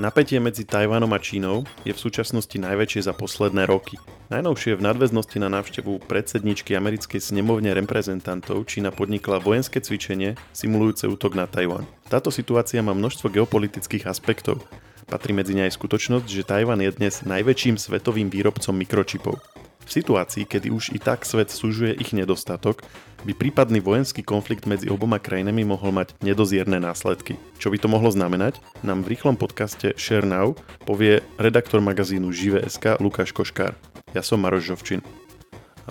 Napätie 0.00 0.40
medzi 0.40 0.64
Tajvanom 0.64 1.12
a 1.12 1.20
Čínou 1.20 1.68
je 1.84 1.92
v 1.92 2.00
súčasnosti 2.00 2.56
najväčšie 2.56 3.04
za 3.04 3.12
posledné 3.12 3.68
roky. 3.68 4.00
Najnovšie 4.32 4.80
v 4.80 4.84
nadväznosti 4.88 5.36
na 5.36 5.52
návštevu 5.52 6.00
predsedničky 6.08 6.72
americkej 6.72 7.20
snemovne 7.20 7.76
reprezentantov 7.76 8.64
Čína 8.64 8.96
podnikla 8.96 9.44
vojenské 9.44 9.76
cvičenie 9.84 10.40
simulujúce 10.56 11.04
útok 11.04 11.36
na 11.36 11.44
Tajvan. 11.44 11.84
Táto 12.08 12.32
situácia 12.32 12.80
má 12.80 12.96
množstvo 12.96 13.28
geopolitických 13.28 14.08
aspektov. 14.08 14.64
Patrí 15.04 15.36
medzi 15.36 15.52
ne 15.52 15.68
aj 15.68 15.76
skutočnosť, 15.76 16.24
že 16.32 16.48
Tajvan 16.48 16.80
je 16.80 16.96
dnes 16.96 17.20
najväčším 17.20 17.76
svetovým 17.76 18.32
výrobcom 18.32 18.72
mikročipov. 18.72 19.36
V 19.84 19.90
situácii, 19.90 20.46
kedy 20.46 20.68
už 20.70 20.94
i 20.94 20.98
tak 21.02 21.26
svet 21.26 21.50
súžuje 21.50 21.96
ich 21.96 22.14
nedostatok, 22.14 22.84
by 23.20 23.36
prípadný 23.36 23.84
vojenský 23.84 24.24
konflikt 24.24 24.64
medzi 24.64 24.88
oboma 24.88 25.20
krajinami 25.20 25.66
mohol 25.66 25.92
mať 25.92 26.16
nedozierne 26.24 26.80
následky. 26.80 27.36
Čo 27.60 27.68
by 27.68 27.76
to 27.76 27.88
mohlo 27.92 28.08
znamenať, 28.08 28.60
nám 28.80 29.04
v 29.04 29.12
rýchlom 29.12 29.36
podcaste 29.36 29.92
Share 30.00 30.24
Now 30.24 30.56
povie 30.88 31.20
redaktor 31.36 31.84
magazínu 31.84 32.32
Žive.sk 32.32 32.96
Lukáš 33.02 33.36
Koškár. 33.36 33.76
Ja 34.16 34.24
som 34.24 34.40
Maroš 34.40 34.72
Žovčin. 34.72 35.04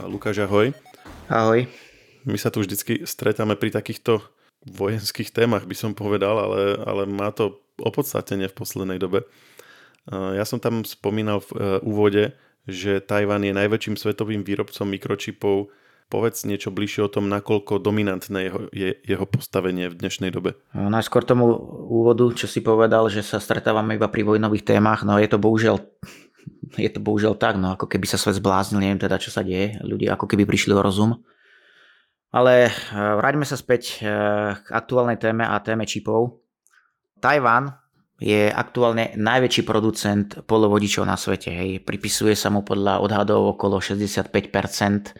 Lukáš, 0.10 0.42
ahoj. 0.42 0.74
Ahoj. 1.30 1.70
My 2.26 2.38
sa 2.42 2.50
tu 2.50 2.66
vždycky 2.66 3.06
stretáme 3.06 3.54
pri 3.56 3.72
takýchto 3.72 4.26
vojenských 4.68 5.32
témach, 5.32 5.64
by 5.64 5.76
som 5.76 5.92
povedal, 5.96 6.36
ale, 6.36 6.76
ale 6.84 7.04
má 7.08 7.32
to 7.32 7.64
opodstatnenie 7.80 8.52
v 8.52 8.58
poslednej 8.58 9.00
dobe. 9.00 9.24
Ja 10.10 10.44
som 10.44 10.60
tam 10.60 10.84
spomínal 10.84 11.40
v 11.46 11.50
e, 11.54 11.56
úvode, 11.86 12.34
že 12.68 13.00
Tajvan 13.00 13.46
je 13.46 13.54
najväčším 13.56 13.96
svetovým 13.96 14.42
výrobcom 14.44 14.88
mikročipov. 14.90 15.72
Povedz 16.10 16.42
niečo 16.50 16.74
bližšie 16.74 17.06
o 17.06 17.14
tom, 17.14 17.30
nakoľko 17.30 17.78
dominantné 17.86 18.50
jeho, 18.50 18.66
je 18.74 18.98
jeho 19.06 19.26
postavenie 19.30 19.94
v 19.94 20.00
dnešnej 20.02 20.34
dobe. 20.34 20.58
No, 20.74 20.90
najskôr 20.90 21.22
tomu 21.22 21.54
úvodu, 21.86 22.26
čo 22.34 22.50
si 22.50 22.66
povedal, 22.66 23.14
že 23.14 23.22
sa 23.22 23.38
stretávame 23.38 23.94
iba 23.94 24.10
pri 24.10 24.26
vojnových 24.26 24.66
témach, 24.66 25.06
no 25.06 25.22
je 25.22 25.30
to 25.30 25.38
bohužiaľ 25.38 25.78
je 26.82 26.90
to 26.90 27.00
bohužiaľ 27.00 27.38
tak, 27.38 27.62
no 27.62 27.78
ako 27.78 27.86
keby 27.86 28.10
sa 28.10 28.18
svet 28.18 28.42
zbláznil, 28.42 28.82
neviem 28.82 28.98
teda 28.98 29.22
čo 29.22 29.30
sa 29.30 29.46
deje, 29.46 29.78
ľudia 29.86 30.18
ako 30.18 30.26
keby 30.26 30.50
prišli 30.50 30.74
o 30.74 30.82
rozum. 30.82 31.22
Ale 32.30 32.70
eh, 32.70 32.74
vráťme 32.94 33.46
sa 33.46 33.58
späť 33.58 34.02
eh, 34.02 34.10
k 34.58 34.68
aktuálnej 34.70 35.18
téme 35.22 35.46
a 35.46 35.58
téme 35.62 35.86
čipov. 35.86 36.42
Tajvan 37.20 37.74
je 38.20 38.52
aktuálne 38.52 39.16
najväčší 39.16 39.64
producent 39.64 40.44
polovodičov 40.44 41.08
na 41.08 41.16
svete. 41.16 41.56
Hej. 41.56 41.88
Pripisuje 41.88 42.36
sa 42.36 42.52
mu 42.52 42.68
podľa 42.68 43.00
odhadov 43.00 43.56
okolo 43.56 43.80
65% 43.80 44.28
e, 44.28 45.12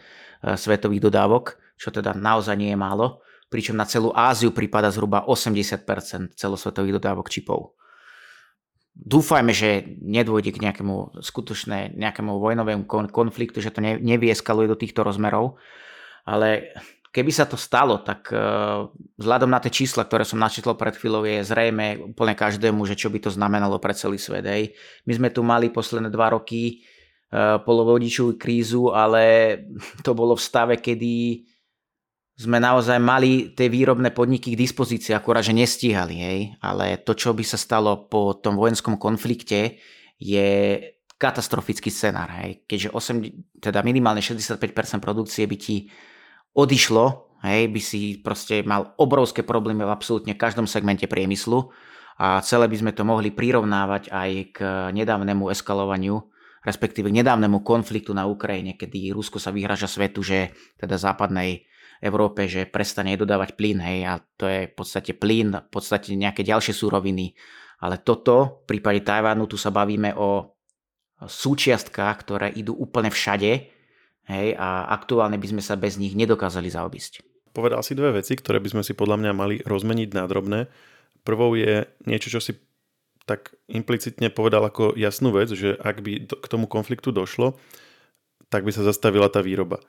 svetových 0.54 1.08
dodávok, 1.08 1.56
čo 1.80 1.88
teda 1.88 2.12
naozaj 2.12 2.60
nie 2.60 2.76
je 2.76 2.78
málo, 2.78 3.24
pričom 3.48 3.74
na 3.74 3.88
celú 3.88 4.12
Áziu 4.12 4.52
prípada 4.52 4.92
zhruba 4.92 5.24
80% 5.24 6.36
celosvetových 6.36 7.00
dodávok 7.00 7.32
čipov. 7.32 7.80
Dúfajme, 8.92 9.56
že 9.56 9.96
nedôjde 10.04 10.52
k 10.52 10.60
nejakému 10.60 11.24
skutočné, 11.24 11.96
nejakému 11.96 12.36
vojnovému 12.36 12.84
konfliktu, 13.08 13.64
že 13.64 13.72
to 13.72 13.80
nevieskaluje 13.80 14.68
do 14.68 14.76
týchto 14.76 15.00
rozmerov, 15.00 15.56
ale 16.28 16.76
Keby 17.10 17.34
sa 17.34 17.42
to 17.42 17.58
stalo, 17.58 17.98
tak 18.06 18.30
uh, 18.30 18.86
vzhľadom 19.18 19.50
na 19.50 19.58
tie 19.58 19.82
čísla, 19.82 20.06
ktoré 20.06 20.22
som 20.22 20.38
načítol 20.38 20.78
pred 20.78 20.94
chvíľou, 20.94 21.26
je 21.26 21.42
zrejme 21.42 22.14
úplne 22.14 22.38
každému, 22.38 22.86
že 22.86 22.94
čo 22.94 23.10
by 23.10 23.18
to 23.18 23.34
znamenalo 23.34 23.82
pre 23.82 23.90
celý 23.98 24.14
svet. 24.14 24.46
Hej. 24.46 24.78
My 25.10 25.18
sme 25.18 25.28
tu 25.34 25.42
mali 25.42 25.74
posledné 25.74 26.06
dva 26.06 26.30
roky 26.38 26.86
uh, 27.34 27.58
polovodičovú 27.66 28.38
krízu, 28.38 28.94
ale 28.94 29.58
to 30.06 30.14
bolo 30.14 30.38
v 30.38 30.46
stave, 30.46 30.78
kedy 30.78 31.42
sme 32.40 32.56
naozaj 32.62 32.96
mali 33.02 33.52
tie 33.52 33.66
výrobné 33.66 34.14
podniky 34.16 34.54
k 34.54 34.60
dispozícii, 34.62 35.10
akurát, 35.10 35.42
že 35.42 35.52
nestíhali. 35.52 36.16
Hej. 36.16 36.40
Ale 36.62 37.02
to, 37.02 37.18
čo 37.18 37.34
by 37.34 37.42
sa 37.42 37.58
stalo 37.58 38.06
po 38.06 38.38
tom 38.38 38.54
vojenskom 38.54 38.96
konflikte, 38.96 39.82
je 40.16 40.78
katastrofický 41.20 41.92
scenár. 41.92 42.32
Hej. 42.40 42.64
Keďže 42.64 42.88
8, 42.96 43.60
teda 43.60 43.84
minimálne 43.84 44.24
65% 44.24 44.56
produkcie 45.04 45.44
by 45.44 45.56
ti 45.60 45.92
odišlo, 46.54 47.30
hej, 47.46 47.70
by 47.70 47.80
si 47.80 48.00
proste 48.20 48.62
mal 48.66 48.92
obrovské 49.00 49.42
problémy 49.46 49.86
v 49.86 49.92
absolútne 49.94 50.34
každom 50.36 50.66
segmente 50.68 51.06
priemyslu 51.06 51.70
a 52.20 52.44
celé 52.44 52.68
by 52.68 52.76
sme 52.76 52.92
to 52.92 53.02
mohli 53.06 53.32
prirovnávať 53.32 54.12
aj 54.12 54.30
k 54.52 54.58
nedávnemu 54.92 55.48
eskalovaniu, 55.48 56.20
respektíve 56.60 57.08
k 57.08 57.18
nedávnemu 57.24 57.64
konfliktu 57.64 58.12
na 58.12 58.28
Ukrajine, 58.28 58.76
kedy 58.76 59.16
Rusko 59.16 59.40
sa 59.40 59.48
vyhraža 59.48 59.88
svetu, 59.88 60.20
že 60.20 60.52
teda 60.76 61.00
západnej 61.00 61.64
Európe, 62.00 62.48
že 62.48 62.68
prestane 62.68 63.16
dodávať 63.16 63.56
plyn, 63.56 63.80
hej, 63.80 63.98
a 64.08 64.12
to 64.36 64.48
je 64.48 64.68
v 64.68 64.74
podstate 64.76 65.12
plyn, 65.16 65.52
v 65.52 65.70
podstate 65.72 66.16
nejaké 66.16 66.44
ďalšie 66.44 66.72
súroviny. 66.72 67.36
Ale 67.80 68.00
toto, 68.04 68.64
v 68.64 68.76
prípade 68.76 69.00
Tajvánu, 69.04 69.48
tu 69.48 69.56
sa 69.56 69.72
bavíme 69.72 70.12
o 70.16 70.56
súčiastkách, 71.20 72.16
ktoré 72.24 72.48
idú 72.52 72.76
úplne 72.76 73.12
všade, 73.12 73.79
Hej, 74.30 74.54
a 74.54 74.86
aktuálne 74.94 75.34
by 75.42 75.46
sme 75.50 75.62
sa 75.62 75.74
bez 75.74 75.98
nich 75.98 76.14
nedokázali 76.14 76.70
zaobísť. 76.70 77.26
Povedal 77.50 77.82
si 77.82 77.98
dve 77.98 78.22
veci, 78.22 78.38
ktoré 78.38 78.62
by 78.62 78.78
sme 78.78 78.82
si 78.86 78.94
podľa 78.94 79.18
mňa 79.18 79.32
mali 79.34 79.56
rozmeniť 79.66 80.14
na 80.14 80.30
drobné. 80.30 80.70
Prvou 81.26 81.58
je 81.58 81.90
niečo, 82.06 82.30
čo 82.30 82.38
si 82.38 82.54
tak 83.26 83.58
implicitne 83.66 84.30
povedal 84.30 84.62
ako 84.62 84.94
jasnú 84.94 85.34
vec, 85.34 85.50
že 85.50 85.74
ak 85.74 86.06
by 86.06 86.30
k 86.30 86.46
tomu 86.46 86.70
konfliktu 86.70 87.10
došlo, 87.10 87.58
tak 88.54 88.62
by 88.62 88.70
sa 88.70 88.86
zastavila 88.86 89.26
tá 89.26 89.42
výroba. 89.42 89.82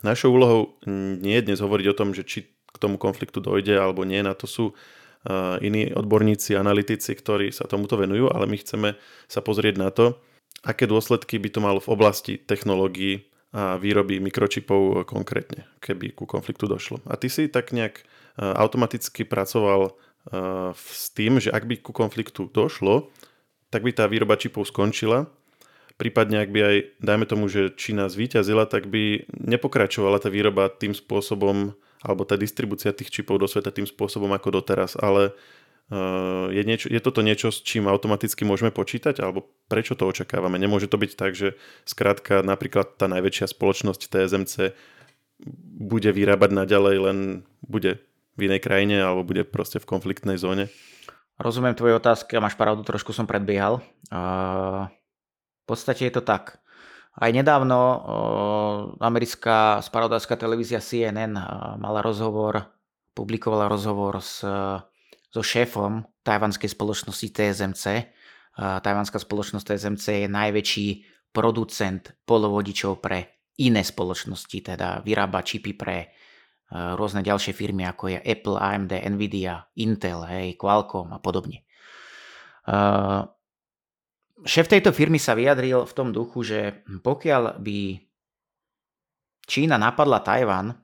Našou 0.00 0.32
úlohou 0.32 0.76
nie 0.88 1.36
je 1.36 1.46
dnes 1.52 1.60
hovoriť 1.60 1.86
o 1.92 1.96
tom, 1.96 2.16
že 2.16 2.24
či 2.24 2.48
k 2.48 2.76
tomu 2.80 2.96
konfliktu 2.96 3.44
dojde 3.44 3.76
alebo 3.76 4.08
nie, 4.08 4.24
na 4.24 4.32
to 4.32 4.48
sú 4.48 4.72
iní 5.62 5.94
odborníci, 5.94 6.58
analytici, 6.58 7.14
ktorí 7.14 7.54
sa 7.54 7.68
tomuto 7.68 7.94
venujú, 8.00 8.32
ale 8.32 8.48
my 8.48 8.56
chceme 8.58 8.88
sa 9.28 9.40
pozrieť 9.44 9.76
na 9.78 9.94
to, 9.94 10.18
aké 10.66 10.90
dôsledky 10.90 11.38
by 11.38 11.48
to 11.52 11.60
malo 11.62 11.78
v 11.78 11.92
oblasti 11.92 12.40
technológií, 12.40 13.30
a 13.52 13.76
výroby 13.76 14.16
mikročipov 14.16 15.04
konkrétne, 15.04 15.68
keby 15.84 16.16
ku 16.16 16.24
konfliktu 16.24 16.64
došlo. 16.64 17.04
A 17.04 17.20
ty 17.20 17.28
si 17.28 17.52
tak 17.52 17.76
nejak 17.76 18.00
e, 18.00 18.04
automaticky 18.40 19.28
pracoval 19.28 19.88
e, 19.88 19.92
s 20.72 21.12
tým, 21.12 21.36
že 21.36 21.52
ak 21.52 21.68
by 21.68 21.76
ku 21.84 21.92
konfliktu 21.92 22.48
došlo, 22.48 23.12
tak 23.68 23.84
by 23.84 23.92
tá 23.92 24.08
výroba 24.08 24.40
čipov 24.40 24.64
skončila, 24.72 25.28
prípadne 26.00 26.40
ak 26.40 26.50
by 26.50 26.60
aj, 26.64 26.76
dajme 27.04 27.24
tomu, 27.28 27.44
že 27.52 27.76
Čína 27.76 28.08
zvíťazila, 28.08 28.64
tak 28.64 28.88
by 28.88 29.28
nepokračovala 29.28 30.18
tá 30.18 30.32
výroba 30.32 30.72
tým 30.72 30.96
spôsobom, 30.96 31.76
alebo 32.00 32.22
tá 32.24 32.40
distribúcia 32.40 32.90
tých 32.96 33.12
čipov 33.12 33.36
do 33.36 33.46
sveta 33.46 33.68
tým 33.68 33.84
spôsobom 33.84 34.32
ako 34.32 34.64
doteraz, 34.64 34.96
ale 34.96 35.36
je, 36.48 36.62
niečo, 36.64 36.88
je 36.88 37.00
toto 37.04 37.20
niečo, 37.20 37.52
s 37.52 37.60
čím 37.60 37.84
automaticky 37.84 38.48
môžeme 38.48 38.72
počítať, 38.72 39.20
alebo 39.20 39.52
prečo 39.68 39.92
to 39.92 40.08
očakávame? 40.08 40.56
Nemôže 40.56 40.88
to 40.88 40.96
byť 40.96 41.12
tak, 41.12 41.36
že 41.36 41.60
skrátka 41.84 42.40
napríklad 42.40 42.96
tá 42.96 43.12
najväčšia 43.12 43.52
spoločnosť 43.52 44.00
TSMC 44.08 44.72
bude 45.82 46.10
vyrábať 46.14 46.50
naďalej, 46.54 46.96
len 47.02 47.18
bude 47.60 48.00
v 48.38 48.40
inej 48.48 48.64
krajine 48.64 49.04
alebo 49.04 49.28
bude 49.28 49.44
proste 49.44 49.76
v 49.76 49.88
konfliktnej 49.90 50.40
zóne? 50.40 50.72
Rozumiem 51.36 51.76
tvoje 51.76 51.98
otázky 51.98 52.38
a 52.38 52.44
máš 52.44 52.56
pravdu, 52.56 52.80
trošku 52.86 53.12
som 53.12 53.28
predbiehal. 53.28 53.84
V 54.08 55.64
podstate 55.68 56.08
je 56.08 56.14
to 56.14 56.22
tak. 56.22 56.62
Aj 57.12 57.28
nedávno 57.28 57.76
americká 58.96 59.84
spravodajská 59.84 60.40
televízia 60.40 60.80
CNN 60.80 61.36
mala 61.76 62.00
rozhovor, 62.00 62.72
publikovala 63.12 63.68
rozhovor 63.68 64.24
s 64.24 64.40
so 65.32 65.40
šéfom 65.40 66.04
tajvanskej 66.20 66.68
spoločnosti 66.68 67.32
TSMC. 67.32 67.84
Tajvanská 68.60 69.16
spoločnosť 69.16 69.64
TSMC 69.64 70.06
je 70.22 70.28
najväčší 70.28 70.88
producent 71.32 72.12
polovodičov 72.28 73.00
pre 73.00 73.48
iné 73.56 73.80
spoločnosti, 73.80 74.60
teda 74.60 75.00
vyrába 75.00 75.40
čipy 75.40 75.72
pre 75.72 76.12
rôzne 76.72 77.24
ďalšie 77.24 77.56
firmy, 77.56 77.88
ako 77.88 78.12
je 78.12 78.18
Apple, 78.20 78.60
AMD, 78.60 78.92
Nvidia, 79.16 79.72
Intel, 79.80 80.20
hej, 80.28 80.60
Qualcomm 80.60 81.16
a 81.16 81.18
podobne. 81.20 81.64
Šéf 84.44 84.66
tejto 84.68 84.92
firmy 84.92 85.16
sa 85.16 85.32
vyjadril 85.32 85.88
v 85.88 85.96
tom 85.96 86.12
duchu, 86.12 86.44
že 86.44 86.84
pokiaľ 86.84 87.60
by 87.60 87.78
Čína 89.48 89.80
napadla 89.80 90.20
Tajvan, 90.20 90.76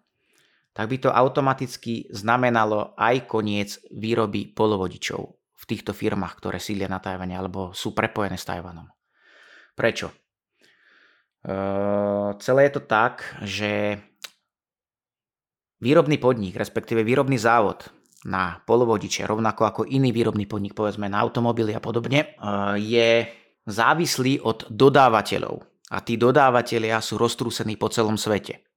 tak 0.78 0.86
by 0.94 0.96
to 1.02 1.10
automaticky 1.10 2.06
znamenalo 2.14 2.94
aj 2.94 3.26
koniec 3.26 3.82
výroby 3.90 4.54
polovodičov 4.54 5.20
v 5.34 5.64
týchto 5.66 5.90
firmách, 5.90 6.38
ktoré 6.38 6.62
sídlia 6.62 6.86
na 6.86 7.02
Tajvane 7.02 7.34
alebo 7.34 7.74
sú 7.74 7.98
prepojené 7.98 8.38
s 8.38 8.46
Tajvanom. 8.46 8.86
Prečo? 9.74 10.06
E, 10.06 10.14
celé 12.38 12.70
je 12.70 12.72
to 12.78 12.82
tak, 12.86 13.26
že 13.42 13.98
výrobný 15.82 16.14
podnik, 16.22 16.54
respektíve 16.54 17.02
výrobný 17.02 17.42
závod 17.42 17.90
na 18.30 18.62
polovodiče, 18.62 19.26
rovnako 19.26 19.62
ako 19.66 19.82
iný 19.82 20.14
výrobný 20.14 20.46
podnik, 20.46 20.78
povedzme 20.78 21.10
na 21.10 21.18
automobily 21.26 21.74
a 21.74 21.82
podobne, 21.82 22.22
e, 22.22 22.26
je 22.78 23.26
závislý 23.66 24.46
od 24.46 24.70
dodávateľov. 24.70 25.58
A 25.90 26.06
tí 26.06 26.14
dodávateľia 26.14 27.02
sú 27.02 27.18
roztrúsení 27.18 27.74
po 27.74 27.90
celom 27.90 28.14
svete. 28.14 28.67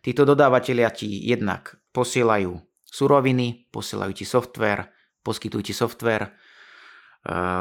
Títo 0.00 0.22
dodávateľia 0.26 0.90
ti 0.94 1.26
jednak 1.26 1.78
posielajú 1.94 2.56
suroviny, 2.82 3.68
posielajú 3.72 4.12
ti 4.14 4.24
software, 4.24 4.90
poskytujú 5.22 5.62
ti 5.62 5.74
software 5.76 6.34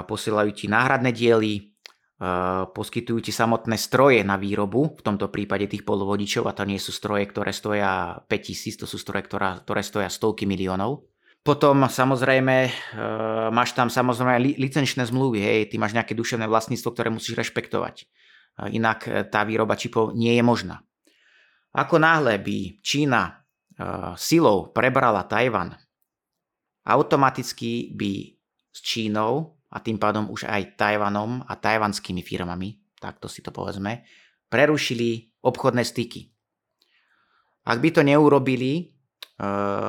posielajú 0.08 0.52
ti 0.54 0.66
náhradné 0.70 1.12
diely, 1.12 1.76
poskytujú 2.74 3.20
ti 3.30 3.32
samotné 3.34 3.78
stroje 3.78 4.26
na 4.26 4.38
výrobu, 4.40 4.98
v 4.98 5.02
tomto 5.04 5.30
prípade 5.30 5.70
tých 5.70 5.86
polovodičov, 5.86 6.50
a 6.50 6.56
to 6.56 6.66
nie 6.66 6.82
sú 6.82 6.90
stroje, 6.90 7.30
ktoré 7.30 7.54
stoja 7.54 8.22
5000, 8.26 8.82
to 8.82 8.86
sú 8.90 8.98
stroje, 8.98 9.26
ktoré, 9.30 9.62
ktoré 9.62 9.82
stoja 9.86 10.10
stovky 10.10 10.50
miliónov. 10.50 11.06
Potom 11.46 11.86
samozrejme 11.88 12.56
máš 13.54 13.72
tam 13.78 13.88
samozrejme 13.88 14.58
licenčné 14.58 15.08
zmluvy, 15.08 15.40
hej, 15.40 15.60
ty 15.72 15.76
máš 15.78 15.94
nejaké 15.96 16.18
duševné 16.18 16.50
vlastníctvo, 16.50 16.90
ktoré 16.92 17.10
musíš 17.14 17.38
rešpektovať. 17.38 18.10
Inak 18.74 19.30
tá 19.30 19.46
výroba 19.46 19.78
čipov 19.78 20.18
nie 20.18 20.34
je 20.34 20.44
možná. 20.44 20.82
Ako 21.78 22.02
náhle 22.02 22.42
by 22.42 22.82
Čína 22.82 23.30
e, 23.30 23.34
silou 24.18 24.74
prebrala 24.74 25.30
Tajvan, 25.30 25.78
automaticky 26.82 27.94
by 27.94 28.34
s 28.74 28.80
Čínou 28.82 29.62
a 29.70 29.78
tým 29.78 30.02
pádom 30.02 30.26
už 30.34 30.50
aj 30.50 30.74
Tajvanom 30.74 31.46
a 31.46 31.54
tajvanskými 31.54 32.26
firmami, 32.26 32.98
takto 32.98 33.30
si 33.30 33.46
to 33.46 33.54
povedzme, 33.54 34.02
prerušili 34.50 35.38
obchodné 35.46 35.86
styky. 35.86 36.26
Ak 37.70 37.78
by 37.78 37.90
to 37.94 38.02
neurobili 38.02 38.74
e, 38.82 38.84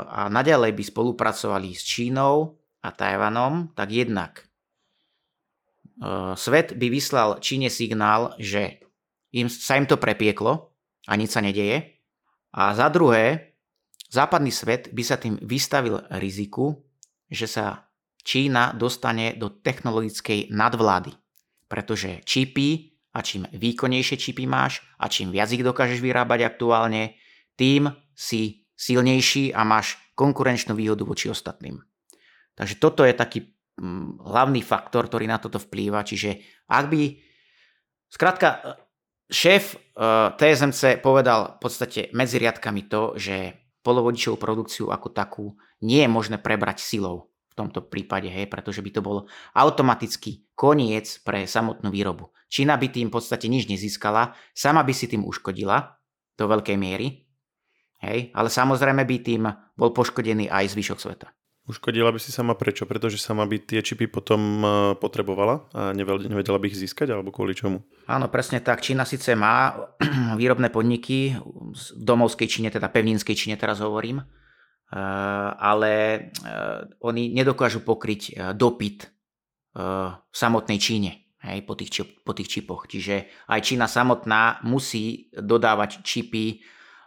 a 0.05 0.29
naďalej 0.29 0.77
by 0.77 0.85
spolupracovali 0.93 1.73
s 1.73 1.89
Čínou 1.89 2.61
a 2.85 2.93
Tajvanom, 2.93 3.73
tak 3.73 3.89
jednak 3.97 4.45
e, 4.45 6.37
svet 6.37 6.77
by 6.77 6.87
vyslal 6.93 7.41
Číne 7.41 7.73
signál, 7.73 8.37
že 8.37 8.85
im, 9.33 9.49
sa 9.49 9.81
im 9.81 9.89
to 9.89 9.97
prepieklo 9.97 10.68
a 11.09 11.13
nič 11.17 11.33
sa 11.33 11.41
nedeje. 11.41 12.05
A 12.53 12.77
za 12.77 12.93
druhé, 12.93 13.57
západný 14.13 14.53
svet 14.53 14.93
by 14.93 15.03
sa 15.03 15.17
tým 15.17 15.41
vystavil 15.41 16.05
riziku, 16.21 16.77
že 17.33 17.49
sa 17.49 17.89
Čína 18.29 18.77
dostane 18.77 19.41
do 19.41 19.49
technologickej 19.49 20.53
nadvlády. 20.53 21.17
Pretože 21.65 22.21
čipy 22.29 22.93
a 23.17 23.25
čím 23.25 23.49
výkonnejšie 23.49 24.21
čipy 24.21 24.45
máš 24.45 24.85
a 25.01 25.09
čím 25.09 25.33
viac 25.33 25.49
ich 25.49 25.65
dokážeš 25.65 26.05
vyrábať 26.05 26.45
aktuálne, 26.45 27.17
tým 27.57 27.89
si 28.13 28.69
silnejší 28.77 29.57
a 29.57 29.65
máš 29.65 29.97
konkurenčnú 30.13 30.77
výhodu 30.77 31.09
voči 31.09 31.33
ostatným. 31.33 31.81
Takže 32.53 32.77
toto 32.77 33.07
je 33.07 33.17
taký 33.17 33.49
hm, 33.81 34.21
hlavný 34.29 34.61
faktor, 34.61 35.09
ktorý 35.09 35.25
na 35.25 35.41
toto 35.41 35.57
vplýva. 35.57 36.05
Čiže 36.05 36.43
ak 36.69 36.85
by... 36.91 37.01
Skrátka, 38.09 38.77
šéf 39.29 39.77
uh, 39.77 40.33
e, 40.33 40.41
TSMC 40.41 41.05
povedal 41.05 41.57
v 41.57 41.59
podstate 41.61 42.01
medzi 42.17 42.41
riadkami 42.41 42.89
to, 42.89 43.15
že 43.17 43.57
polovodičovú 43.85 44.41
produkciu 44.41 44.91
ako 44.91 45.09
takú 45.13 45.47
nie 45.85 46.03
je 46.05 46.11
možné 46.11 46.37
prebrať 46.41 46.81
silou 46.83 47.29
tomto 47.59 47.83
prípade, 47.91 48.31
hej, 48.31 48.47
pretože 48.47 48.79
by 48.79 48.91
to 48.95 49.03
bol 49.03 49.27
automaticky 49.59 50.47
koniec 50.55 51.19
pre 51.27 51.43
samotnú 51.43 51.91
výrobu. 51.91 52.31
Čína 52.47 52.79
by 52.79 52.87
tým 52.95 53.11
v 53.11 53.19
podstate 53.19 53.51
nič 53.51 53.67
nezískala, 53.67 54.39
sama 54.55 54.87
by 54.87 54.95
si 54.95 55.11
tým 55.11 55.27
uškodila 55.27 55.99
do 56.39 56.47
veľkej 56.47 56.79
miery, 56.79 57.27
hej, 57.99 58.31
ale 58.31 58.47
samozrejme 58.47 59.03
by 59.03 59.17
tým 59.19 59.43
bol 59.75 59.91
poškodený 59.91 60.47
aj 60.47 60.79
zvyšok 60.79 60.99
sveta. 61.03 61.35
Uškodila 61.69 62.09
by 62.09 62.17
si 62.17 62.33
sama 62.33 62.57
prečo? 62.57 62.89
Pretože 62.89 63.21
sama 63.21 63.45
by 63.45 63.61
tie 63.61 63.85
čipy 63.85 64.09
potom 64.09 64.41
e, 64.65 64.67
potrebovala 64.97 65.69
a 65.77 65.93
nevedela 65.93 66.57
by 66.57 66.73
ich 66.73 66.81
získať, 66.81 67.13
alebo 67.13 67.29
kvôli 67.29 67.53
čomu? 67.53 67.85
Áno, 68.09 68.33
presne 68.33 68.65
tak. 68.65 68.81
Čína 68.81 69.05
síce 69.05 69.37
má 69.37 69.77
výrobné 70.41 70.73
podniky, 70.73 71.37
v 71.37 71.81
domovskej 71.93 72.49
Číne, 72.49 72.73
teda 72.73 72.89
pevninskej 72.89 73.37
Číne 73.37 73.61
teraz 73.61 73.85
hovorím, 73.85 74.25
Eh, 74.89 74.97
ale 75.61 75.93
eh, 76.17 76.81
oni 77.05 77.37
nedokážu 77.37 77.85
pokryť 77.85 78.23
eh, 78.25 78.35
dopyt 78.57 79.13
v 79.79 80.35
samotnej 80.35 80.81
Číne 80.83 81.39
hej, 81.39 81.63
po, 81.63 81.79
tých, 81.79 82.03
po 82.27 82.35
tých 82.35 82.51
čipoch. 82.51 82.91
Čiže 82.91 83.47
aj 83.47 83.61
Čína 83.63 83.87
samotná 83.87 84.59
musí 84.67 85.31
dodávať 85.31 86.03
čipy 86.03 86.59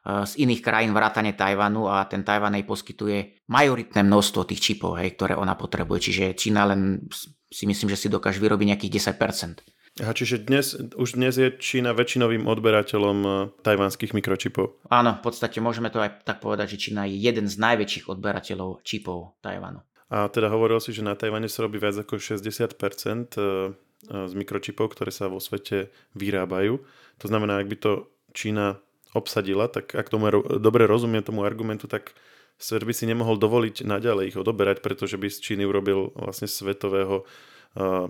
z 0.02 0.34
iných 0.42 0.66
krajín 0.66 0.98
vrátane 0.98 1.38
Tajvanu 1.38 1.86
a 1.86 2.10
ten 2.10 2.26
Tajvan 2.26 2.58
jej 2.58 2.66
poskytuje 2.66 3.18
majoritné 3.54 4.02
množstvo 4.02 4.50
tých 4.50 4.62
čipov, 4.62 4.98
hej, 4.98 5.14
ktoré 5.14 5.38
ona 5.38 5.54
potrebuje. 5.54 6.10
Čiže 6.10 6.26
Čína 6.34 6.66
len 6.74 7.06
si 7.52 7.70
myslím, 7.70 7.94
že 7.94 8.00
si 8.00 8.08
dokáže 8.10 8.42
vyrobiť 8.42 8.74
nejakých 8.74 9.14
10%. 9.14 9.62
Aha, 10.00 10.16
čiže 10.16 10.48
dnes, 10.48 10.72
už 10.96 11.20
dnes 11.20 11.36
je 11.36 11.52
Čína 11.52 11.92
väčšinovým 11.92 12.48
odberateľom 12.48 13.18
eh, 13.28 13.34
tajvanských 13.60 14.16
mikročipov. 14.16 14.80
Áno, 14.88 15.20
v 15.20 15.22
podstate 15.22 15.60
môžeme 15.60 15.92
to 15.92 16.00
aj 16.00 16.24
tak 16.24 16.40
povedať, 16.40 16.80
že 16.80 16.90
Čína 16.90 17.04
je 17.12 17.20
jeden 17.20 17.52
z 17.52 17.60
najväčších 17.60 18.08
odberateľov 18.08 18.88
čipov 18.88 19.36
Tajvanu. 19.44 19.84
A 20.08 20.32
teda 20.32 20.48
hovoril 20.48 20.80
si, 20.80 20.96
že 20.96 21.04
na 21.04 21.20
Tajvane 21.20 21.52
sa 21.52 21.68
robí 21.68 21.76
viac 21.76 22.00
ako 22.00 22.24
60% 22.24 23.36
eh, 23.36 23.76
z 24.08 24.34
mikročipov, 24.34 24.96
ktoré 24.96 25.12
sa 25.12 25.28
vo 25.28 25.44
svete 25.44 25.92
vyrábajú. 26.16 26.80
To 27.20 27.26
znamená, 27.28 27.60
ak 27.60 27.68
by 27.68 27.78
to 27.78 27.92
Čína 28.32 28.80
obsadila, 29.12 29.68
tak 29.68 29.96
ak 29.96 30.08
tomu 30.08 30.32
dobre 30.60 30.88
rozumiem 30.88 31.24
tomu 31.24 31.44
argumentu, 31.44 31.88
tak 31.88 32.16
svet 32.62 32.86
by 32.86 32.94
si 32.94 33.10
nemohol 33.10 33.36
dovoliť 33.36 33.84
naďalej 33.84 34.36
ich 34.36 34.38
odoberať, 34.38 34.80
pretože 34.86 35.18
by 35.18 35.28
z 35.28 35.38
Číny 35.42 35.64
urobil 35.68 36.14
vlastne 36.16 36.48
svetového 36.48 37.28
uh, 37.76 38.08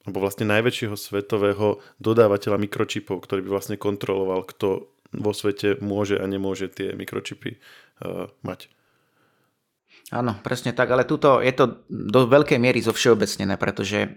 alebo 0.00 0.18
vlastne 0.24 0.48
najväčšieho 0.48 0.96
svetového 0.96 1.84
dodávateľa 2.00 2.56
mikročipov, 2.56 3.20
ktorý 3.20 3.44
by 3.44 3.50
vlastne 3.52 3.76
kontroloval, 3.76 4.48
kto 4.48 4.88
vo 5.12 5.32
svete 5.36 5.76
môže 5.84 6.16
a 6.16 6.24
nemôže 6.24 6.72
tie 6.72 6.96
mikročipy 6.96 7.60
uh, 7.60 8.32
mať. 8.40 8.72
Áno, 10.10 10.34
presne 10.42 10.74
tak, 10.74 10.90
ale 10.90 11.06
tuto 11.06 11.38
je 11.38 11.54
to 11.54 11.86
do 11.86 12.26
veľkej 12.26 12.58
miery 12.58 12.82
zovšeobecnené, 12.82 13.54
pretože 13.60 13.98
eh, 14.02 14.10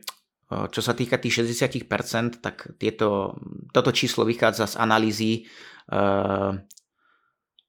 čo 0.49 0.81
sa 0.83 0.93
týka 0.93 1.17
tých 1.17 1.43
60%, 1.43 2.43
tak 2.43 2.75
tieto, 2.77 3.39
toto 3.71 3.89
číslo 3.89 4.27
vychádza 4.27 4.69
z 4.69 4.75
analýzy 4.77 5.31
uh, 5.89 6.53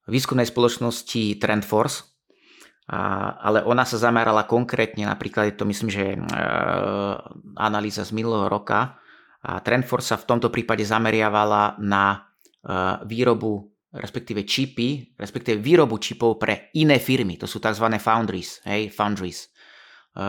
výskumnej 0.05 0.45
spoločnosti 0.45 1.41
Trendforce, 1.41 2.15
a, 2.85 3.33
ale 3.41 3.65
ona 3.65 3.81
sa 3.81 3.97
zamerala 3.97 4.45
konkrétne, 4.45 5.09
napríklad 5.09 5.49
je 5.49 5.55
to 5.57 5.65
myslím, 5.65 5.89
že 5.89 6.05
e, 6.13 6.17
analýza 7.57 8.05
z 8.05 8.13
minulého 8.13 8.45
roka 8.45 9.01
a 9.41 9.57
Trendforce 9.57 10.13
sa 10.13 10.21
v 10.21 10.29
tomto 10.29 10.53
prípade 10.53 10.85
zameriavala 10.85 11.81
na 11.81 12.13
e, 12.13 12.17
výrobu 13.09 13.73
respektíve 13.95 14.43
čipy, 14.43 15.15
respektíve 15.15 15.55
výrobu 15.63 15.95
čipov 15.97 16.35
pre 16.35 16.69
iné 16.75 16.99
firmy, 16.99 17.39
to 17.39 17.47
sú 17.47 17.63
tzv. 17.63 17.87
foundries, 17.95 18.59
hej, 18.67 18.91
foundries. 18.91 19.49
E, 20.13 20.25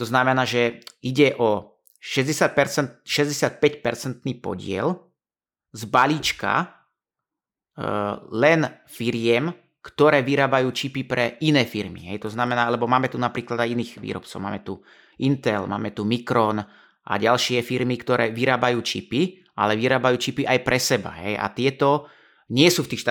to 0.00 0.08
znamená, 0.08 0.48
že 0.48 0.80
ide 1.04 1.36
o 1.36 1.76
60%, 2.00 3.04
65% 3.04 4.24
podiel 4.40 4.96
z 5.76 5.82
balíčka 5.84 6.64
e, 6.64 6.66
len 8.32 8.64
firiem, 8.88 9.52
ktoré 9.84 10.24
vyrábajú 10.24 10.72
čipy 10.72 11.04
pre 11.04 11.36
iné 11.44 11.68
firmy. 11.68 12.08
Hej. 12.08 12.24
To 12.24 12.30
znamená, 12.32 12.72
lebo 12.72 12.88
máme 12.88 13.12
tu 13.12 13.20
napríklad 13.20 13.60
aj 13.60 13.68
iných 13.68 13.92
výrobcov. 14.00 14.40
Máme 14.40 14.64
tu 14.64 14.80
Intel, 15.20 15.68
máme 15.68 15.92
tu 15.92 16.08
Micron 16.08 16.64
a 17.04 17.12
ďalšie 17.20 17.60
firmy, 17.60 18.00
ktoré 18.00 18.32
vyrábajú 18.32 18.80
čipy, 18.80 19.44
ale 19.60 19.76
vyrábajú 19.76 20.16
čipy 20.16 20.48
aj 20.48 20.58
pre 20.64 20.80
seba. 20.80 21.12
Hej. 21.20 21.36
A 21.36 21.46
tieto 21.52 22.08
nie 22.50 22.66
sú 22.66 22.82
v 22.82 22.92
tých 22.92 23.06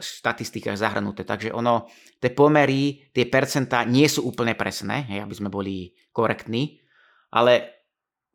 štatistikách 0.00 0.76
zahrnuté. 0.76 1.24
Takže 1.24 1.50
ono, 1.50 1.88
tie 2.20 2.28
pomery, 2.28 3.08
tie 3.10 3.24
percentá 3.24 3.82
nie 3.88 4.04
sú 4.04 4.28
úplne 4.28 4.52
presné, 4.52 5.08
hej, 5.08 5.24
aby 5.24 5.34
sme 5.34 5.48
boli 5.48 5.96
korektní, 6.12 6.84
ale 7.32 7.82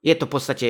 je 0.01 0.17
to 0.17 0.25
v 0.25 0.33
podstate 0.33 0.67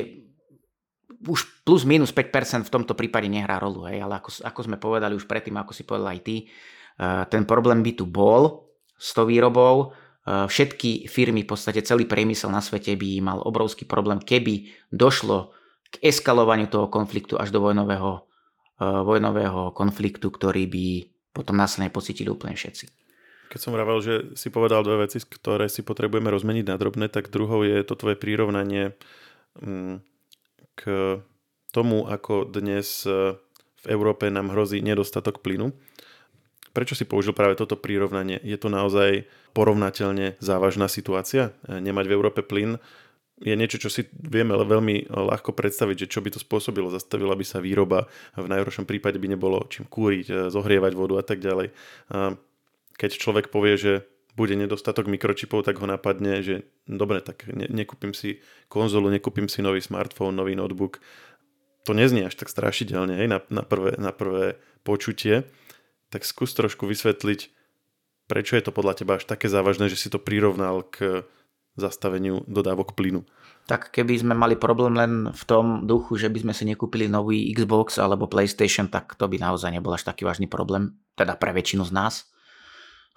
už 1.22 1.64
plus 1.64 1.86
minus 1.86 2.12
5% 2.12 2.68
v 2.68 2.74
tomto 2.74 2.98
prípade 2.98 3.30
nehrá 3.30 3.62
rolu, 3.62 3.88
hej, 3.88 4.04
ale 4.04 4.20
ako, 4.20 4.44
ako 4.44 4.60
sme 4.66 4.78
povedali 4.82 5.14
už 5.16 5.30
predtým, 5.30 5.56
ako 5.56 5.72
si 5.72 5.88
povedal 5.88 6.18
aj 6.18 6.22
ty, 6.26 6.52
ten 7.30 7.48
problém 7.48 7.80
by 7.86 7.92
tu 7.96 8.06
bol 8.10 8.68
s 8.98 9.14
tou 9.14 9.30
výrobou. 9.30 9.94
Všetky 10.26 11.10
firmy, 11.10 11.46
v 11.46 11.50
podstate 11.50 11.82
celý 11.82 12.06
priemysel 12.06 12.54
na 12.54 12.62
svete 12.62 12.94
by 12.94 13.22
mal 13.26 13.42
obrovský 13.42 13.90
problém, 13.90 14.22
keby 14.22 14.70
došlo 14.94 15.54
k 15.90 15.98
eskalovaniu 16.10 16.70
toho 16.70 16.90
konfliktu 16.90 17.38
až 17.38 17.50
do 17.50 17.62
vojnového, 17.62 18.30
vojnového 18.82 19.70
konfliktu, 19.78 20.34
ktorý 20.34 20.66
by 20.66 20.86
potom 21.32 21.56
následne 21.56 21.94
pocítili 21.94 22.34
úplne 22.34 22.58
všetci. 22.58 22.90
Keď 23.52 23.60
som 23.60 23.76
vravel, 23.76 24.00
že 24.00 24.14
si 24.40 24.48
povedal 24.48 24.82
dve 24.82 25.06
veci, 25.06 25.20
ktoré 25.20 25.68
si 25.68 25.84
potrebujeme 25.84 26.32
rozmeniť 26.32 26.66
na 26.72 26.80
drobné, 26.80 27.12
tak 27.12 27.30
druhou 27.30 27.68
je 27.68 27.84
to 27.84 28.00
tvoje 28.00 28.16
prirovnanie 28.16 28.96
mm, 29.60 30.00
k 30.80 30.82
tomu, 31.76 32.08
ako 32.08 32.48
dnes 32.48 33.04
e, 33.04 33.36
v 33.84 33.86
Európe 33.92 34.32
nám 34.32 34.56
hrozí 34.56 34.80
nedostatok 34.80 35.44
plynu. 35.44 35.76
Prečo 36.72 36.96
si 36.96 37.04
použil 37.04 37.36
práve 37.36 37.60
toto 37.60 37.76
prirovnanie? 37.76 38.40
Je 38.40 38.56
to 38.56 38.72
naozaj 38.72 39.28
porovnateľne 39.52 40.40
závažná 40.40 40.88
situácia? 40.88 41.52
Nemať 41.68 42.06
v 42.08 42.16
Európe 42.16 42.42
plyn 42.48 42.80
je 43.42 43.56
niečo, 43.58 43.82
čo 43.82 43.90
si 43.90 44.06
vieme 44.14 44.54
veľmi 44.54 45.10
ľahko 45.10 45.58
predstaviť, 45.58 46.06
že 46.06 46.12
čo 46.14 46.22
by 46.22 46.30
to 46.32 46.40
spôsobilo. 46.40 46.94
Zastavila 46.94 47.34
by 47.34 47.46
sa 47.46 47.58
výroba, 47.58 48.06
v 48.38 48.48
najhoršom 48.48 48.86
prípade 48.86 49.18
by 49.18 49.34
nebolo 49.34 49.66
čím 49.68 49.90
kúriť, 49.90 50.54
zohrievať 50.54 50.94
vodu 50.94 51.18
a 51.18 51.24
tak 51.26 51.42
ďalej. 51.42 51.74
Keď 52.96 53.12
človek 53.18 53.50
povie, 53.50 53.76
že 53.82 53.94
bude 54.38 54.56
nedostatok 54.56 55.12
mikročipov, 55.12 55.68
tak 55.68 55.82
ho 55.82 55.88
napadne, 55.90 56.40
že 56.40 56.64
dobre, 56.88 57.20
tak 57.20 57.50
ne, 57.52 57.68
nekúpim 57.68 58.16
si 58.16 58.40
konzolu, 58.72 59.12
nekúpim 59.12 59.52
si 59.52 59.60
nový 59.60 59.84
smartfón, 59.84 60.38
nový 60.38 60.56
notebook. 60.56 61.04
To 61.90 61.92
neznie 61.92 62.24
až 62.24 62.40
tak 62.40 62.48
strašidelne 62.48 63.18
hej, 63.18 63.28
na, 63.28 63.44
na, 63.52 63.66
prvé, 63.66 63.98
na 64.00 64.14
prvé 64.16 64.56
počutie. 64.86 65.50
Tak 66.14 66.24
skús 66.24 66.56
trošku 66.56 66.88
vysvetliť, 66.88 67.52
prečo 68.32 68.56
je 68.56 68.64
to 68.64 68.72
podľa 68.72 69.04
teba 69.04 69.20
až 69.20 69.28
také 69.28 69.52
závažné, 69.52 69.92
že 69.92 70.00
si 70.00 70.08
to 70.08 70.22
prirovnal 70.22 70.88
k 70.88 71.28
zastaveniu 71.76 72.44
dodávok 72.48 72.94
plynu. 72.96 73.24
Tak 73.70 73.94
keby 73.94 74.20
sme 74.20 74.34
mali 74.36 74.60
problém 74.60 74.98
len 74.98 75.12
v 75.32 75.44
tom 75.48 75.88
duchu, 75.88 76.18
že 76.18 76.28
by 76.28 76.44
sme 76.44 76.54
si 76.56 76.64
nekúpili 76.68 77.08
nový 77.08 77.48
Xbox 77.54 78.02
alebo 78.02 78.28
PlayStation, 78.28 78.90
tak 78.92 79.16
to 79.16 79.30
by 79.30 79.38
naozaj 79.40 79.72
nebol 79.72 79.94
až 79.94 80.04
taký 80.04 80.28
vážny 80.28 80.50
problém, 80.50 80.98
teda 81.16 81.38
pre 81.40 81.56
väčšinu 81.56 81.88
z 81.88 81.94
nás. 81.94 82.14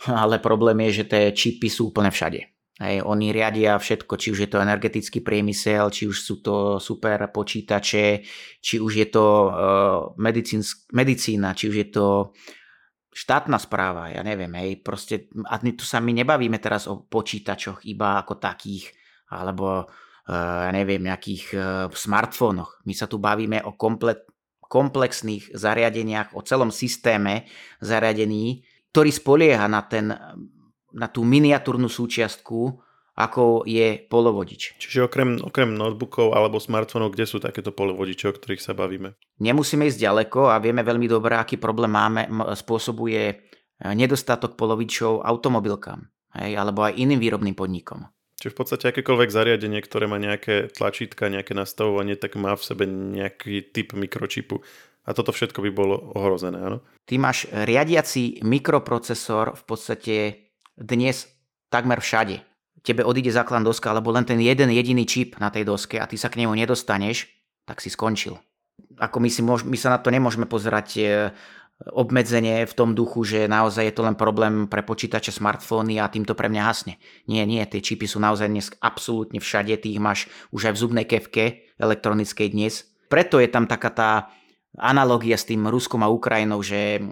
Ale 0.07 0.39
problém 0.43 0.85
je, 0.91 1.03
že 1.03 1.05
tie 1.11 1.23
čipy 1.35 1.71
sú 1.71 1.91
úplne 1.91 2.11
všade. 2.11 2.55
Hej, 2.75 3.07
oni 3.07 3.31
riadia 3.31 3.79
všetko, 3.79 4.19
či 4.19 4.35
už 4.35 4.39
je 4.47 4.51
to 4.51 4.59
energetický 4.59 5.23
priemysel, 5.23 5.95
či 5.95 6.11
už 6.11 6.19
sú 6.19 6.43
to 6.43 6.83
super 6.83 7.23
počítače, 7.31 8.27
či 8.59 8.83
už 8.83 8.93
je 8.99 9.07
to 9.15 9.27
uh, 9.47 10.11
medicína, 10.91 11.55
či 11.55 11.71
už 11.71 11.77
je 11.79 11.89
to 11.95 12.35
štátna 13.15 13.63
správa, 13.63 14.11
ja 14.11 14.27
neviem, 14.27 14.51
hej, 14.59 14.83
proste, 14.83 15.31
a 15.47 15.63
tu 15.63 15.87
sa 15.87 16.03
my 16.03 16.11
nebavíme 16.11 16.59
teraz 16.59 16.91
o 16.91 17.07
počítačoch 17.07 17.87
iba 17.87 18.19
ako 18.19 18.43
takých, 18.43 18.91
alebo 19.31 19.87
uh, 19.87 20.63
ja 20.67 20.71
neviem, 20.75 20.99
nejakých 20.99 21.45
uh, 21.55 21.63
smartfónoch. 21.95 22.83
My 22.83 22.93
sa 22.93 23.07
tu 23.07 23.23
bavíme 23.23 23.63
o 23.63 23.79
komplet, 23.79 24.27
komplexných 24.67 25.55
zariadeniach, 25.55 26.35
o 26.35 26.43
celom 26.43 26.75
systéme 26.75 27.47
zariadení, 27.79 28.67
ktorý 28.91 29.11
spolieha 29.15 29.71
na, 29.71 29.87
ten, 29.87 30.11
na 30.91 31.07
tú 31.07 31.23
miniatúrnu 31.23 31.87
súčiastku, 31.87 32.83
ako 33.15 33.63
je 33.63 34.03
polovodič. 34.11 34.75
Čiže 34.83 35.07
okrem, 35.07 35.39
okrem 35.39 35.71
notebookov 35.71 36.35
alebo 36.35 36.59
smartfónov, 36.59 37.15
kde 37.15 37.31
sú 37.31 37.39
takéto 37.39 37.71
polovodiče, 37.71 38.31
o 38.31 38.35
ktorých 38.35 38.63
sa 38.63 38.75
bavíme? 38.75 39.15
Nemusíme 39.39 39.87
ísť 39.87 40.03
ďaleko 40.03 40.51
a 40.51 40.59
vieme 40.59 40.83
veľmi 40.83 41.07
dobre, 41.07 41.39
aký 41.39 41.55
problém 41.57 41.95
máme, 41.95 42.27
spôsobuje 42.59 43.23
e, 43.31 43.35
nedostatok 43.95 44.59
polovičov 44.59 45.23
automobilkám 45.23 46.03
hej, 46.43 46.59
alebo 46.59 46.83
aj 46.83 46.99
iným 46.99 47.23
výrobným 47.23 47.55
podnikom. 47.55 48.11
Čiže 48.35 48.51
v 48.51 48.59
podstate 48.59 48.85
akékoľvek 48.91 49.31
zariadenie, 49.31 49.79
ktoré 49.79 50.11
má 50.11 50.19
nejaké 50.19 50.75
tlačítka, 50.75 51.31
nejaké 51.31 51.55
nastavovanie, 51.55 52.19
tak 52.19 52.35
má 52.35 52.59
v 52.59 52.67
sebe 52.67 52.85
nejaký 52.85 53.71
typ 53.71 53.95
mikročipu. 53.95 54.59
A 55.05 55.13
toto 55.13 55.37
všetko 55.37 55.61
by 55.65 55.71
bolo 55.71 55.97
ohrozené, 56.17 56.59
áno? 56.59 56.81
Ty 57.05 57.15
máš 57.21 57.45
riadiaci 57.53 58.41
mikroprocesor 58.41 59.53
v 59.55 59.63
podstate 59.69 60.15
dnes 60.75 61.29
takmer 61.69 62.01
všade 62.01 62.54
tebe 62.85 63.03
odíde 63.03 63.33
základná 63.33 63.65
doska, 63.65 63.91
alebo 63.91 64.13
len 64.13 64.29
ten 64.29 64.37
jeden 64.37 64.69
jediný 64.69 65.09
čip 65.09 65.41
na 65.41 65.49
tej 65.49 65.65
doske 65.65 65.97
a 65.97 66.05
ty 66.05 66.21
sa 66.21 66.29
k 66.29 66.45
nemu 66.45 66.53
nedostaneš, 66.53 67.33
tak 67.65 67.81
si 67.81 67.89
skončil. 67.89 68.37
Ako 69.01 69.19
my, 69.19 69.33
si 69.33 69.41
môž, 69.41 69.65
my 69.65 69.75
sa 69.81 69.97
na 69.97 69.99
to 69.99 70.13
nemôžeme 70.13 70.45
pozerať 70.45 70.89
e, 71.01 71.03
obmedzenie 71.91 72.69
v 72.69 72.77
tom 72.77 72.93
duchu, 72.93 73.25
že 73.25 73.51
naozaj 73.51 73.89
je 73.89 73.95
to 73.97 74.07
len 74.07 74.15
problém 74.15 74.69
pre 74.69 74.85
počítače, 74.85 75.33
smartfóny 75.33 75.99
a 75.99 76.13
týmto 76.13 76.37
pre 76.37 76.53
mňa 76.53 76.63
hasne. 76.63 77.01
Nie, 77.27 77.49
nie, 77.49 77.65
tie 77.65 77.81
čipy 77.81 78.05
sú 78.05 78.21
naozaj 78.21 78.47
dnes 78.53 78.69
absolútne 78.79 79.41
všade, 79.41 79.75
ty 79.81 79.97
ich 79.97 80.03
máš 80.03 80.29
už 80.53 80.71
aj 80.71 80.73
v 80.77 80.83
zubnej 80.85 81.07
kevke 81.09 81.65
elektronickej 81.81 82.53
dnes. 82.53 82.85
Preto 83.09 83.41
je 83.41 83.49
tam 83.49 83.65
taká 83.67 83.91
tá 83.91 84.11
analogia 84.79 85.39
s 85.39 85.49
tým 85.49 85.67
Ruskom 85.67 86.03
a 86.03 86.11
Ukrajinou, 86.11 86.63
že 86.63 87.03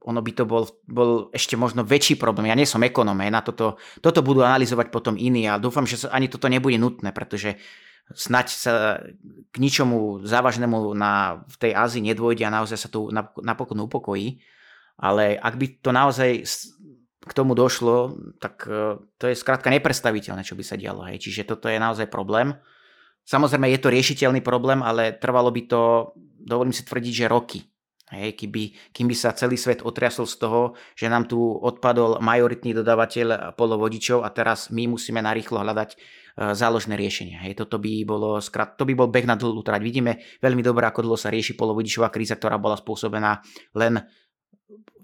ono 0.00 0.20
by 0.24 0.32
to 0.32 0.44
bol, 0.48 0.64
bol 0.88 1.28
ešte 1.36 1.60
možno 1.60 1.84
väčší 1.84 2.16
problém. 2.16 2.48
Ja 2.48 2.56
nie 2.56 2.64
som 2.64 2.80
ekonom, 2.80 3.20
na 3.20 3.44
toto, 3.44 3.76
toto 4.00 4.24
budú 4.24 4.40
analyzovať 4.40 4.88
potom 4.88 5.20
iní 5.20 5.44
a 5.44 5.60
dúfam, 5.60 5.84
že 5.84 6.08
ani 6.08 6.32
toto 6.32 6.48
nebude 6.48 6.80
nutné, 6.80 7.12
pretože 7.12 7.60
snať 8.10 8.46
sa 8.50 8.98
k 9.52 9.56
ničomu 9.60 10.24
závažnému 10.26 10.96
na, 10.98 11.44
v 11.46 11.56
tej 11.60 11.72
Ázii 11.76 12.02
nedôjde 12.02 12.42
a 12.48 12.54
naozaj 12.54 12.78
sa 12.80 12.88
tu 12.90 13.12
napokon 13.38 13.78
upokojí. 13.86 14.42
Ale 15.00 15.38
ak 15.38 15.54
by 15.56 15.66
to 15.80 15.90
naozaj 15.94 16.30
k 17.20 17.32
tomu 17.36 17.52
došlo, 17.56 18.16
tak 18.40 18.64
e, 18.68 19.00
to 19.20 19.24
je 19.28 19.36
skrátka 19.36 19.70
neprestaviteľné, 19.70 20.42
čo 20.44 20.56
by 20.56 20.64
sa 20.64 20.76
dialo. 20.76 21.06
Hej. 21.08 21.24
Čiže 21.28 21.54
toto 21.54 21.68
je 21.68 21.80
naozaj 21.80 22.08
problém. 22.08 22.56
Samozrejme 23.24 23.70
je 23.70 23.80
to 23.80 23.92
riešiteľný 23.92 24.40
problém, 24.42 24.82
ale 24.82 25.14
trvalo 25.14 25.52
by 25.52 25.62
to, 25.68 26.12
dovolím 26.42 26.74
si 26.74 26.82
tvrdiť, 26.82 27.14
že 27.14 27.32
roky. 27.32 27.69
Hej, 28.10 28.34
keby, 28.42 28.90
kým 28.90 29.06
by 29.06 29.14
sa 29.14 29.30
celý 29.30 29.54
svet 29.54 29.86
otriasol 29.86 30.26
z 30.26 30.42
toho, 30.42 30.74
že 30.98 31.06
nám 31.06 31.30
tu 31.30 31.38
odpadol 31.38 32.18
majoritný 32.18 32.74
dodávateľ 32.74 33.54
polovodičov 33.54 34.26
a 34.26 34.34
teraz 34.34 34.74
my 34.74 34.90
musíme 34.90 35.22
narýchlo 35.22 35.62
hľadať 35.62 35.94
e, 35.94 35.96
záložné 36.58 36.98
riešenie. 36.98 37.38
Hej, 37.46 37.62
toto 37.62 37.78
by 37.78 38.02
bolo, 38.02 38.42
skrat, 38.42 38.74
to 38.74 38.82
by 38.82 38.98
bol 38.98 39.06
beh 39.06 39.30
na 39.30 39.38
dlhú 39.38 39.62
trať. 39.62 39.78
Vidíme 39.86 40.18
veľmi 40.42 40.58
dobre, 40.58 40.90
ako 40.90 41.06
dlho 41.06 41.14
sa 41.14 41.30
rieši 41.30 41.54
polovodičová 41.54 42.10
kríza, 42.10 42.34
ktorá 42.34 42.58
bola 42.58 42.74
spôsobená 42.74 43.46
len 43.78 44.02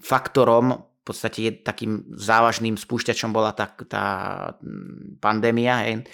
faktorom, 0.03 0.75
v 0.75 1.03
podstate 1.07 1.63
takým 1.63 2.03
závažným 2.11 2.75
spúšťačom 2.75 3.31
bola 3.31 3.55
tá, 3.55 3.71
tá 3.87 4.05
mm, 4.59 5.23
pandémia. 5.23 5.87
Hej. 5.87 6.11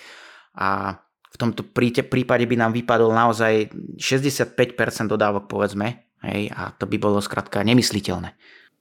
A 0.60 1.00
v 1.32 1.36
tomto 1.40 1.64
prípade 1.72 2.44
by 2.44 2.56
nám 2.60 2.76
vypadol 2.76 3.08
naozaj 3.08 3.72
65% 3.96 5.08
dodávok, 5.08 5.48
povedzme, 5.48 6.11
Hej, 6.22 6.54
a 6.54 6.70
to 6.78 6.86
by 6.86 6.96
bolo 7.02 7.18
skrátka 7.18 7.66
nemysliteľné. 7.66 8.34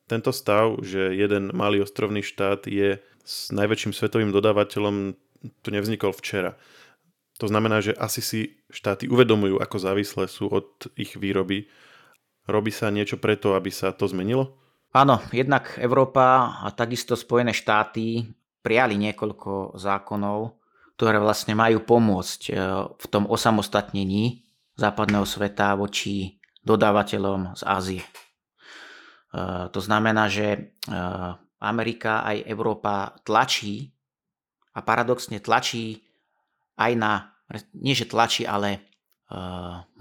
Tento 0.06 0.30
stav, 0.30 0.78
že 0.86 1.18
jeden 1.18 1.50
malý 1.56 1.82
ostrovný 1.82 2.22
štát 2.22 2.70
je 2.70 3.02
s 3.26 3.50
najväčším 3.50 3.94
svetovým 3.96 4.30
dodávateľom, 4.30 5.18
tu 5.66 5.70
nevznikol 5.74 6.14
včera. 6.14 6.54
To 7.42 7.50
znamená, 7.50 7.82
že 7.82 7.98
asi 7.98 8.22
si 8.22 8.40
štáty 8.70 9.10
uvedomujú, 9.10 9.58
ako 9.58 9.78
závislé 9.82 10.30
sú 10.30 10.46
od 10.54 10.94
ich 10.94 11.18
výroby. 11.18 11.66
Robí 12.46 12.70
sa 12.70 12.94
niečo 12.94 13.18
preto, 13.18 13.58
aby 13.58 13.74
sa 13.74 13.90
to 13.90 14.06
zmenilo? 14.06 14.62
Áno, 14.92 15.24
jednak 15.32 15.80
Európa 15.80 16.60
a 16.62 16.70
takisto 16.76 17.16
Spojené 17.16 17.56
štáty 17.56 18.28
prijali 18.62 19.00
niekoľko 19.00 19.80
zákonov, 19.80 20.60
ktoré 21.00 21.18
vlastne 21.18 21.56
majú 21.56 21.82
pomôcť 21.82 22.42
e, 22.46 22.52
v 22.94 23.06
tom 23.10 23.26
osamostatnení 23.26 24.44
západného 24.76 25.24
sveta 25.26 25.74
voči 25.80 26.41
dodávateľom 26.62 27.58
z 27.58 27.62
Ázie. 27.66 28.02
E, 28.02 28.10
to 29.74 29.80
znamená, 29.82 30.30
že 30.30 30.48
e, 30.54 30.60
Amerika 31.62 32.26
aj 32.26 32.46
Európa 32.46 33.16
tlačí 33.26 33.90
a 34.74 34.80
paradoxne 34.86 35.42
tlačí 35.42 36.02
aj 36.78 36.92
na, 36.98 37.14
nie 37.78 37.98
že 37.98 38.10
tlačí, 38.10 38.46
ale 38.46 38.70
e, 38.78 38.80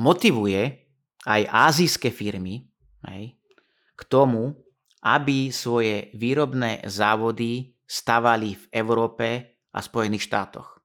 motivuje 0.01 0.63
aj 1.25 1.43
azijské 1.49 2.09
firmy 2.13 2.65
hej, 3.09 3.37
k 3.97 4.03
tomu, 4.09 4.57
aby 5.01 5.49
svoje 5.49 6.13
výrobné 6.13 6.85
závody 6.85 7.73
stavali 7.89 8.57
v 8.57 8.65
Európe 8.73 9.29
a 9.73 9.81
Spojených 9.81 10.29
štátoch. 10.29 10.81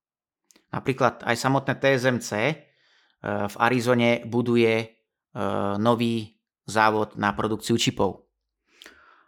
Napríklad 0.71 1.23
aj 1.23 1.35
samotné 1.35 1.73
TSMC 1.79 2.31
v 3.25 3.55
Arizone 3.57 4.23
buduje 4.27 4.94
nový 5.75 6.39
závod 6.63 7.19
na 7.19 7.35
produkciu 7.35 7.75
čipov. 7.75 8.25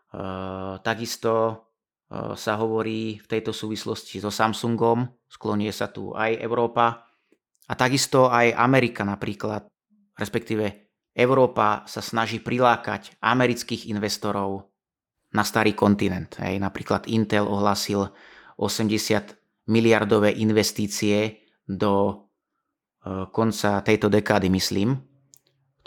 Eh, 0.08 0.76
takisto 0.82 1.34
eh, 2.10 2.34
sa 2.34 2.54
hovorí 2.58 3.20
v 3.20 3.28
tejto 3.28 3.52
súvislosti 3.52 4.24
so 4.24 4.32
Samsungom, 4.32 5.04
sklonie 5.28 5.70
sa 5.76 5.92
tu 5.92 6.16
aj 6.16 6.40
Európa 6.40 7.12
a 7.68 7.74
takisto 7.76 8.32
aj 8.32 8.56
Amerika 8.56 9.04
napríklad, 9.04 9.68
respektíve 10.16 10.90
Európa 11.12 11.84
sa 11.92 12.00
snaží 12.00 12.40
prilákať 12.40 13.20
amerických 13.20 13.92
investorov 13.92 14.72
na 15.36 15.44
starý 15.44 15.76
kontinent. 15.76 16.40
Hej. 16.40 16.62
Napríklad 16.62 17.10
Intel 17.12 17.44
ohlasil 17.44 18.08
80 18.56 19.68
miliardové 19.68 20.32
investície 20.40 21.44
do 21.68 22.24
konca 23.34 23.82
tejto 23.82 24.14
dekády, 24.14 24.48
myslím 24.54 25.07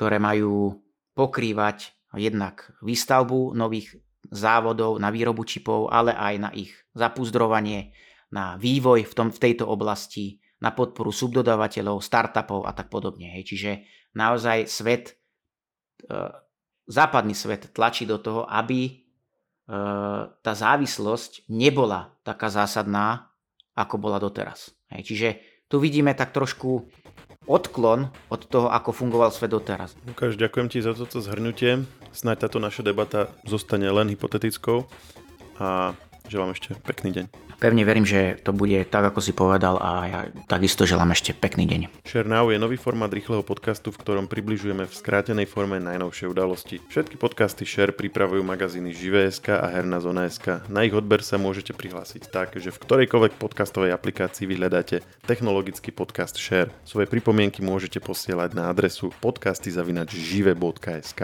ktoré 0.01 0.17
majú 0.17 0.81
pokrývať 1.13 1.93
jednak 2.17 2.73
výstavbu 2.81 3.53
nových 3.53 4.01
závodov 4.33 4.97
na 4.97 5.13
výrobu 5.13 5.45
čipov, 5.45 5.93
ale 5.93 6.17
aj 6.17 6.35
na 6.41 6.49
ich 6.57 6.73
zapuzdrovanie, 6.97 7.93
na 8.33 8.57
vývoj 8.57 9.05
v, 9.05 9.13
tom, 9.13 9.29
v 9.29 9.37
tejto 9.37 9.69
oblasti, 9.69 10.41
na 10.65 10.73
podporu 10.73 11.13
subdodávateľov, 11.13 12.01
startupov 12.01 12.65
a 12.65 12.73
tak 12.73 12.89
podobne. 12.89 13.29
Hej. 13.29 13.53
Čiže 13.53 13.71
naozaj 14.17 14.73
svet, 14.73 15.21
e, 16.09 16.17
západný 16.89 17.37
svet 17.37 17.69
tlačí 17.77 18.09
do 18.09 18.17
toho, 18.17 18.49
aby 18.49 18.81
e, 18.89 18.93
tá 20.33 20.53
závislosť 20.57 21.53
nebola 21.53 22.17
taká 22.25 22.49
zásadná, 22.49 23.29
ako 23.77 24.01
bola 24.01 24.17
doteraz. 24.17 24.73
Hej. 24.97 25.13
Čiže 25.13 25.29
tu 25.71 25.79
vidíme 25.79 26.11
tak 26.19 26.35
trošku 26.35 26.91
odklon 27.47 28.11
od 28.29 28.43
toho, 28.51 28.69
ako 28.75 28.91
fungoval 28.91 29.31
svet 29.31 29.55
doteraz. 29.55 29.95
Lukáš, 30.03 30.35
ďakujem 30.35 30.67
ti 30.67 30.83
za 30.83 30.93
toto 30.93 31.23
zhrnutie. 31.23 31.87
Snáď 32.11 32.51
táto 32.51 32.59
naša 32.59 32.83
debata 32.83 33.31
zostane 33.47 33.87
len 33.87 34.11
hypotetickou 34.11 34.91
a 35.63 35.95
želám 36.31 36.55
ešte 36.55 36.79
pekný 36.87 37.11
deň. 37.11 37.51
Pevne 37.61 37.85
verím, 37.85 38.09
že 38.09 38.41
to 38.41 38.57
bude 38.57 38.89
tak, 38.89 39.13
ako 39.13 39.21
si 39.21 39.37
povedal 39.37 39.77
a 39.77 40.09
ja 40.09 40.33
takisto 40.49 40.89
želám 40.89 41.13
ešte 41.13 41.37
pekný 41.37 41.69
deň. 41.69 42.09
Share 42.09 42.25
Now 42.25 42.49
je 42.49 42.57
nový 42.57 42.81
formát 42.81 43.13
rýchleho 43.13 43.45
podcastu, 43.45 43.93
v 43.93 44.01
ktorom 44.01 44.33
približujeme 44.33 44.89
v 44.89 44.95
skrátenej 44.97 45.45
forme 45.45 45.77
najnovšie 45.77 46.25
udalosti. 46.25 46.81
Všetky 46.89 47.21
podcasty 47.21 47.69
Share 47.69 47.93
pripravujú 47.93 48.41
magazíny 48.41 48.97
Živé.sk 48.97 49.61
a 49.61 49.69
Herná 49.69 50.01
zona.sk. 50.01 50.65
Na 50.73 50.89
ich 50.89 50.97
odber 50.97 51.21
sa 51.21 51.37
môžete 51.37 51.77
prihlásiť 51.77 52.33
tak, 52.33 52.57
že 52.57 52.73
v 52.73 52.81
ktorejkoľvek 52.81 53.37
podcastovej 53.37 53.93
aplikácii 53.93 54.49
vyhľadáte 54.49 55.05
technologický 55.29 55.93
podcast 55.93 56.41
Share. 56.41 56.73
Svoje 56.89 57.13
pripomienky 57.13 57.61
môžete 57.61 58.01
posielať 58.01 58.57
na 58.57 58.73
adresu 58.73 59.13
podcasty.žive.sk. 59.21 61.21